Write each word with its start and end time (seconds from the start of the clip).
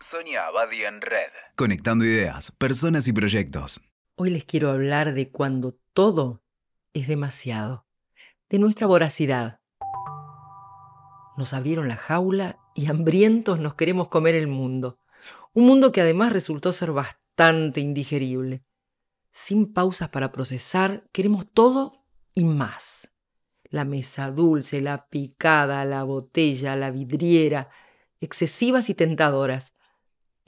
Sonia 0.00 0.46
Abadi 0.46 0.84
en 0.84 1.00
Red. 1.00 1.32
Conectando 1.56 2.04
ideas, 2.04 2.52
personas 2.52 3.08
y 3.08 3.12
proyectos. 3.12 3.80
Hoy 4.14 4.30
les 4.30 4.44
quiero 4.44 4.70
hablar 4.70 5.12
de 5.12 5.30
cuando 5.30 5.76
todo 5.92 6.44
es 6.94 7.08
demasiado. 7.08 7.84
De 8.48 8.60
nuestra 8.60 8.86
voracidad. 8.86 9.60
Nos 11.36 11.52
abrieron 11.52 11.88
la 11.88 11.96
jaula 11.96 12.60
y 12.76 12.86
hambrientos 12.86 13.58
nos 13.58 13.74
queremos 13.74 14.08
comer 14.08 14.36
el 14.36 14.46
mundo. 14.46 15.00
Un 15.52 15.66
mundo 15.66 15.90
que 15.90 16.00
además 16.00 16.32
resultó 16.32 16.70
ser 16.70 16.92
bastante 16.92 17.80
indigerible. 17.80 18.62
Sin 19.32 19.72
pausas 19.72 20.10
para 20.10 20.30
procesar, 20.30 21.08
queremos 21.10 21.52
todo 21.52 22.04
y 22.34 22.44
más. 22.44 23.10
La 23.64 23.84
mesa 23.84 24.30
dulce, 24.30 24.80
la 24.80 25.08
picada, 25.08 25.84
la 25.84 26.04
botella, 26.04 26.76
la 26.76 26.92
vidriera, 26.92 27.68
excesivas 28.20 28.90
y 28.90 28.94
tentadoras 28.94 29.74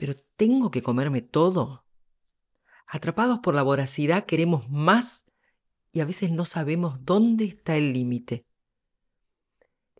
pero 0.01 0.15
¿tengo 0.35 0.71
que 0.71 0.81
comerme 0.81 1.21
todo? 1.21 1.85
Atrapados 2.87 3.37
por 3.37 3.53
la 3.53 3.61
voracidad 3.61 4.25
queremos 4.25 4.67
más 4.67 5.27
y 5.91 5.99
a 5.99 6.05
veces 6.05 6.31
no 6.31 6.43
sabemos 6.43 7.05
dónde 7.05 7.45
está 7.45 7.75
el 7.75 7.93
límite. 7.93 8.47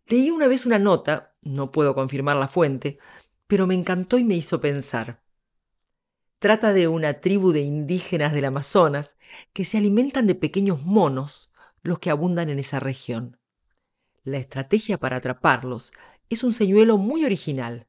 Leí 0.07 0.31
una 0.31 0.47
vez 0.47 0.65
una 0.65 0.79
nota, 0.79 1.35
no 1.43 1.71
puedo 1.71 1.93
confirmar 1.93 2.37
la 2.37 2.47
fuente, 2.47 2.97
pero 3.45 3.67
me 3.67 3.75
encantó 3.75 4.17
y 4.17 4.23
me 4.23 4.33
hizo 4.33 4.59
pensar. 4.59 5.21
Trata 6.39 6.73
de 6.73 6.87
una 6.87 7.21
tribu 7.21 7.51
de 7.51 7.61
indígenas 7.61 8.33
del 8.33 8.45
Amazonas 8.45 9.17
que 9.53 9.65
se 9.65 9.77
alimentan 9.77 10.25
de 10.25 10.33
pequeños 10.33 10.83
monos, 10.83 11.51
los 11.83 11.99
que 11.99 12.09
abundan 12.09 12.49
en 12.49 12.57
esa 12.57 12.79
región. 12.79 13.37
La 14.23 14.39
estrategia 14.39 14.97
para 14.97 15.17
atraparlos 15.17 15.93
es 16.27 16.43
un 16.43 16.53
señuelo 16.53 16.97
muy 16.97 17.23
original. 17.23 17.87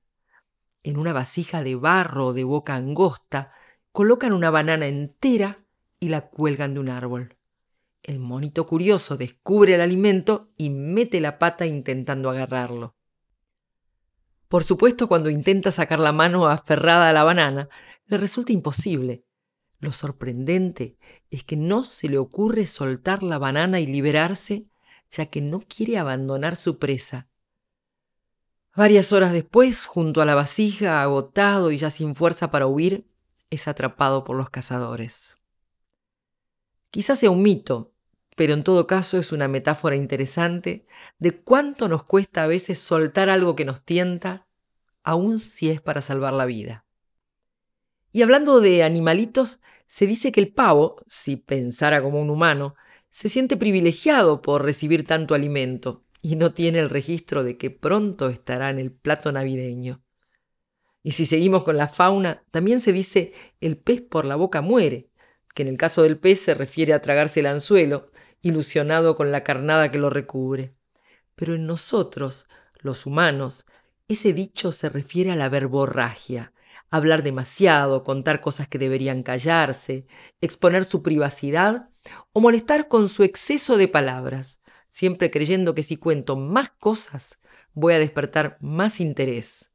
En 0.82 0.98
una 0.98 1.12
vasija 1.12 1.62
de 1.62 1.76
barro 1.76 2.32
de 2.32 2.44
boca 2.44 2.74
angosta, 2.74 3.52
colocan 3.92 4.32
una 4.32 4.50
banana 4.50 4.86
entera 4.86 5.64
y 6.00 6.08
la 6.08 6.28
cuelgan 6.28 6.74
de 6.74 6.80
un 6.80 6.88
árbol. 6.88 7.36
El 8.02 8.18
monito 8.18 8.66
curioso 8.66 9.16
descubre 9.16 9.74
el 9.74 9.80
alimento 9.80 10.50
y 10.56 10.70
mete 10.70 11.20
la 11.20 11.38
pata 11.38 11.66
intentando 11.66 12.30
agarrarlo. 12.30 12.96
Por 14.48 14.64
supuesto, 14.64 15.06
cuando 15.06 15.30
intenta 15.30 15.70
sacar 15.70 16.00
la 16.00 16.12
mano 16.12 16.48
aferrada 16.48 17.08
a 17.08 17.12
la 17.12 17.22
banana, 17.22 17.68
le 18.06 18.18
resulta 18.18 18.52
imposible. 18.52 19.24
Lo 19.78 19.92
sorprendente 19.92 20.98
es 21.30 21.44
que 21.44 21.56
no 21.56 21.84
se 21.84 22.08
le 22.08 22.18
ocurre 22.18 22.66
soltar 22.66 23.22
la 23.22 23.38
banana 23.38 23.80
y 23.80 23.86
liberarse, 23.86 24.66
ya 25.10 25.26
que 25.26 25.40
no 25.40 25.60
quiere 25.60 25.96
abandonar 25.96 26.56
su 26.56 26.78
presa. 26.78 27.28
Varias 28.74 29.12
horas 29.12 29.32
después, 29.32 29.84
junto 29.84 30.22
a 30.22 30.24
la 30.24 30.34
vasija, 30.34 31.02
agotado 31.02 31.72
y 31.72 31.76
ya 31.76 31.90
sin 31.90 32.14
fuerza 32.14 32.50
para 32.50 32.66
huir, 32.66 33.06
es 33.50 33.68
atrapado 33.68 34.24
por 34.24 34.34
los 34.34 34.48
cazadores. 34.48 35.36
Quizás 36.90 37.18
sea 37.18 37.30
un 37.30 37.42
mito, 37.42 37.92
pero 38.34 38.54
en 38.54 38.64
todo 38.64 38.86
caso 38.86 39.18
es 39.18 39.30
una 39.30 39.46
metáfora 39.46 39.94
interesante 39.94 40.86
de 41.18 41.38
cuánto 41.38 41.86
nos 41.86 42.04
cuesta 42.04 42.44
a 42.44 42.46
veces 42.46 42.78
soltar 42.78 43.28
algo 43.28 43.56
que 43.56 43.66
nos 43.66 43.84
tienta, 43.84 44.46
aun 45.02 45.38
si 45.38 45.68
es 45.68 45.82
para 45.82 46.00
salvar 46.00 46.32
la 46.32 46.46
vida. 46.46 46.86
Y 48.10 48.22
hablando 48.22 48.60
de 48.60 48.84
animalitos, 48.84 49.60
se 49.84 50.06
dice 50.06 50.32
que 50.32 50.40
el 50.40 50.52
pavo, 50.52 50.96
si 51.06 51.36
pensara 51.36 52.02
como 52.02 52.22
un 52.22 52.30
humano, 52.30 52.74
se 53.10 53.28
siente 53.28 53.58
privilegiado 53.58 54.40
por 54.40 54.64
recibir 54.64 55.06
tanto 55.06 55.34
alimento, 55.34 56.04
y 56.22 56.36
no 56.36 56.54
tiene 56.54 56.78
el 56.78 56.88
registro 56.88 57.42
de 57.42 57.58
que 57.58 57.70
pronto 57.70 58.28
estará 58.28 58.70
en 58.70 58.78
el 58.78 58.92
plato 58.92 59.32
navideño. 59.32 60.02
Y 61.02 61.12
si 61.12 61.26
seguimos 61.26 61.64
con 61.64 61.76
la 61.76 61.88
fauna, 61.88 62.44
también 62.52 62.80
se 62.80 62.92
dice 62.92 63.32
el 63.60 63.76
pez 63.76 64.00
por 64.02 64.24
la 64.24 64.36
boca 64.36 64.60
muere, 64.60 65.10
que 65.52 65.62
en 65.62 65.68
el 65.68 65.76
caso 65.76 66.02
del 66.04 66.18
pez 66.18 66.40
se 66.40 66.54
refiere 66.54 66.94
a 66.94 67.02
tragarse 67.02 67.40
el 67.40 67.46
anzuelo, 67.46 68.12
ilusionado 68.40 69.16
con 69.16 69.32
la 69.32 69.42
carnada 69.42 69.90
que 69.90 69.98
lo 69.98 70.10
recubre. 70.10 70.76
Pero 71.34 71.56
en 71.56 71.66
nosotros, 71.66 72.46
los 72.78 73.04
humanos, 73.04 73.66
ese 74.06 74.32
dicho 74.32 74.70
se 74.70 74.88
refiere 74.88 75.32
a 75.32 75.36
la 75.36 75.48
verborragia, 75.48 76.52
hablar 76.88 77.24
demasiado, 77.24 78.04
contar 78.04 78.40
cosas 78.40 78.68
que 78.68 78.78
deberían 78.78 79.24
callarse, 79.24 80.06
exponer 80.40 80.84
su 80.84 81.02
privacidad 81.02 81.88
o 82.32 82.40
molestar 82.40 82.86
con 82.86 83.08
su 83.08 83.24
exceso 83.24 83.76
de 83.76 83.88
palabras 83.88 84.61
siempre 84.92 85.30
creyendo 85.30 85.74
que 85.74 85.82
si 85.82 85.96
cuento 85.96 86.36
más 86.36 86.70
cosas 86.70 87.38
voy 87.72 87.94
a 87.94 87.98
despertar 87.98 88.58
más 88.60 89.00
interés. 89.00 89.70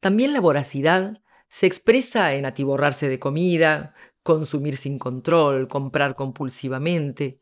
También 0.00 0.32
la 0.32 0.40
voracidad 0.40 1.22
se 1.46 1.66
expresa 1.66 2.34
en 2.34 2.44
atiborrarse 2.44 3.08
de 3.08 3.20
comida, 3.20 3.94
consumir 4.24 4.76
sin 4.76 4.98
control, 4.98 5.68
comprar 5.68 6.16
compulsivamente 6.16 7.40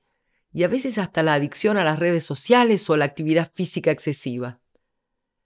y 0.52 0.64
a 0.64 0.69
veces 0.69 0.98
hasta 0.98 1.22
la 1.22 1.32
adicción 1.32 1.78
a 1.78 1.84
las 1.84 1.98
redes 1.98 2.24
sociales 2.24 2.88
o 2.91 2.98
la 2.98 3.06
actividad 3.06 3.50
física 3.50 3.91
excesiva. 3.91 4.60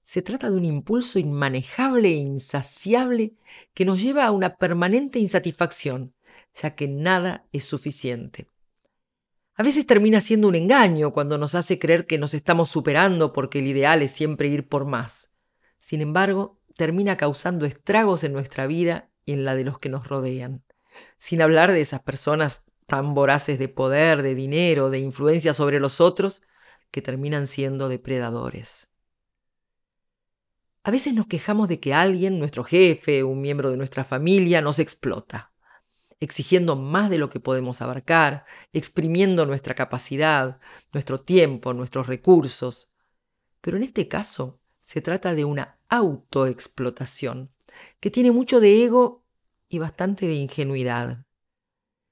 Se 0.03 0.23
trata 0.23 0.51
de 0.51 0.57
un 0.57 0.65
impulso 0.65 1.21
inmanejable 1.21 2.09
e 2.09 2.17
insaciable 2.17 3.35
que 3.75 3.85
nos 3.85 4.03
lleva 4.03 4.27
a 4.27 4.33
una 4.33 4.57
permanente 4.57 5.21
insatisfacción, 5.21 6.15
ya 6.53 6.75
que 6.75 6.89
nada 6.89 7.47
es 7.53 7.63
suficiente. 7.63 8.50
A 9.61 9.63
veces 9.63 9.85
termina 9.85 10.23
siendo 10.23 10.49
un 10.49 10.55
engaño 10.55 11.13
cuando 11.13 11.37
nos 11.37 11.55
hace 11.55 11.79
creer 11.79 12.07
que 12.07 12.17
nos 12.17 12.33
estamos 12.33 12.71
superando 12.71 13.35
porque 13.35 13.59
el 13.59 13.67
ideal 13.67 14.01
es 14.01 14.11
siempre 14.11 14.49
ir 14.49 14.67
por 14.67 14.87
más. 14.87 15.33
Sin 15.79 16.01
embargo, 16.01 16.59
termina 16.79 17.19
causando 17.19 17.67
estragos 17.67 18.25
en 18.25 18.33
nuestra 18.33 18.67
vida 18.67 19.11
y 19.27 19.35
en 19.35 19.45
la 19.45 19.55
de 19.55 19.65
los 19.65 19.79
que 19.79 19.91
nos 19.91 20.09
rodean. 20.09 20.65
Sin 21.19 21.43
hablar 21.43 21.73
de 21.73 21.83
esas 21.83 22.01
personas 22.01 22.65
tan 22.87 23.13
voraces 23.13 23.59
de 23.59 23.69
poder, 23.69 24.23
de 24.23 24.35
dinero, 24.35 24.89
de 24.89 25.01
influencia 25.01 25.53
sobre 25.53 25.79
los 25.79 26.01
otros, 26.01 26.41
que 26.91 27.03
terminan 27.03 27.47
siendo 27.47 27.91
depredadores. 27.91 28.89
A 30.85 30.91
veces 30.91 31.13
nos 31.13 31.27
quejamos 31.27 31.69
de 31.69 31.81
que 31.81 31.93
alguien, 31.93 32.39
nuestro 32.39 32.65
jefe, 32.65 33.25
un 33.25 33.43
miembro 33.43 33.71
de 33.71 33.77
nuestra 33.77 34.05
familia, 34.05 34.63
nos 34.63 34.79
explota 34.79 35.50
exigiendo 36.21 36.77
más 36.77 37.09
de 37.11 37.19
lo 37.19 37.31
que 37.31 37.41
podemos 37.41 37.81
abarcar, 37.81 38.45
exprimiendo 38.73 39.47
nuestra 39.47 39.75
capacidad, 39.75 40.61
nuestro 40.93 41.21
tiempo, 41.21 41.73
nuestros 41.73 42.07
recursos. 42.07 42.91
Pero 43.63 43.79
en 43.79 43.83
este 43.83 44.07
caso 44.07 44.61
se 44.83 45.01
trata 45.01 45.35
de 45.35 45.45
una 45.45 45.79
autoexplotación, 45.89 47.51
que 48.01 48.11
tiene 48.11 48.31
mucho 48.31 48.61
de 48.61 48.85
ego 48.85 49.25
y 49.69 49.79
bastante 49.79 50.27
de 50.27 50.35
ingenuidad. 50.35 51.25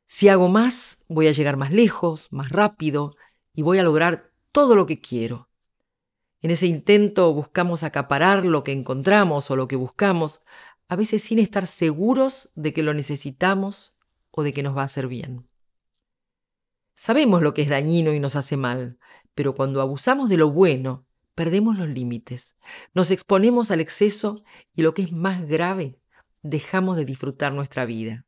Si 0.07 0.29
hago 0.29 0.49
más, 0.49 1.01
voy 1.09 1.29
a 1.29 1.33
llegar 1.33 1.59
más 1.59 1.71
lejos, 1.71 2.33
más 2.33 2.51
rápido, 2.51 3.15
y 3.53 3.63
voy 3.63 3.79
a 3.79 3.83
lograr 3.83 4.33
todo 4.53 4.75
lo 4.75 4.87
que 4.87 5.01
quiero. 5.01 5.51
En 6.41 6.51
ese 6.51 6.67
intento 6.67 7.33
buscamos 7.35 7.83
acaparar 7.83 8.45
lo 8.45 8.65
que 8.65 8.73
encontramos 8.73 9.51
o 9.51 9.57
lo 9.57 9.69
que 9.69 9.77
buscamos, 9.77 10.43
a 10.89 10.97
veces 10.97 11.23
sin 11.23 11.39
estar 11.39 11.67
seguros 11.67 12.49
de 12.55 12.73
que 12.73 12.83
lo 12.83 12.95
necesitamos 12.95 13.97
de 14.43 14.53
que 14.53 14.62
nos 14.62 14.76
va 14.76 14.82
a 14.82 14.87
hacer 14.87 15.09
bien. 15.09 15.49
Sabemos 17.00 17.43
lo 17.43 17.54
que 17.54 17.62
es 17.62 17.69
dañino 17.69 18.12
y 18.12 18.19
nos 18.19 18.34
hace 18.34 18.56
mal, 18.56 18.99
pero 19.37 19.54
cuando 19.54 19.81
abusamos 19.81 20.28
de 20.28 20.37
lo 20.37 20.50
bueno, 20.50 21.06
perdemos 21.37 21.78
los 21.78 21.88
límites, 21.88 22.56
nos 22.93 23.12
exponemos 23.12 23.71
al 23.71 23.81
exceso 23.81 24.43
y 24.75 24.82
lo 24.82 24.94
que 24.94 25.03
es 25.03 25.12
más 25.12 25.47
grave, 25.47 26.00
dejamos 26.43 26.97
de 26.97 27.04
disfrutar 27.04 27.53
nuestra 27.53 27.84
vida. 27.84 28.27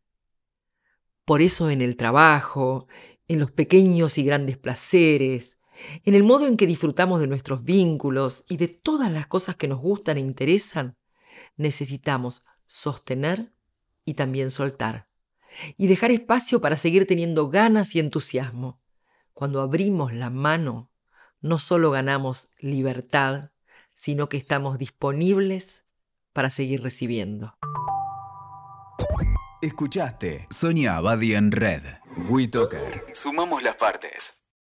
Por 1.24 1.42
eso 1.42 1.68
en 1.68 1.82
el 1.82 1.96
trabajo, 1.96 2.86
en 3.26 3.40
los 3.40 3.50
pequeños 3.50 4.18
y 4.18 4.24
grandes 4.24 4.56
placeres, 4.56 5.58
en 6.04 6.14
el 6.14 6.22
modo 6.22 6.46
en 6.46 6.56
que 6.56 6.68
disfrutamos 6.68 7.20
de 7.20 7.26
nuestros 7.26 7.64
vínculos 7.64 8.44
y 8.48 8.56
de 8.56 8.68
todas 8.68 9.10
las 9.10 9.26
cosas 9.26 9.56
que 9.56 9.66
nos 9.66 9.80
gustan 9.80 10.16
e 10.16 10.20
interesan, 10.20 10.96
necesitamos 11.56 12.44
sostener 12.68 13.52
y 14.04 14.14
también 14.14 14.52
soltar 14.52 15.09
y 15.76 15.86
dejar 15.86 16.10
espacio 16.10 16.60
para 16.60 16.76
seguir 16.76 17.06
teniendo 17.06 17.48
ganas 17.48 17.94
y 17.94 18.00
entusiasmo. 18.00 18.80
Cuando 19.32 19.60
abrimos 19.60 20.12
la 20.12 20.30
mano, 20.30 20.90
no 21.40 21.58
solo 21.58 21.90
ganamos 21.90 22.50
libertad, 22.58 23.50
sino 23.94 24.28
que 24.28 24.36
estamos 24.36 24.78
disponibles 24.78 25.84
para 26.32 26.50
seguir 26.50 26.82
recibiendo. 26.82 27.54
Escuchaste 29.62 30.46
Sonia 30.50 30.96
Abadi 30.96 31.34
en 31.34 31.52
Red. 31.52 31.82
WeToker. 32.28 33.04
Sumamos 33.12 33.62
las 33.62 33.76
partes. 33.76 34.39